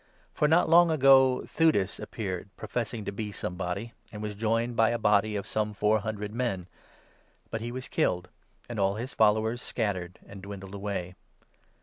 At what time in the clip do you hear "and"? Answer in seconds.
4.11-4.19, 8.67-8.79, 10.25-10.41